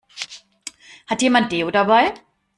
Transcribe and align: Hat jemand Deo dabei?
Hat 1.05 1.21
jemand 1.21 1.51
Deo 1.51 1.69
dabei? 1.69 2.11